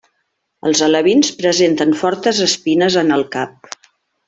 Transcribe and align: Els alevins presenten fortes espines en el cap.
Els 0.69 0.79
alevins 0.85 1.29
presenten 1.41 1.93
fortes 2.01 2.41
espines 2.49 2.99
en 3.05 3.17
el 3.21 3.27
cap. 3.39 3.73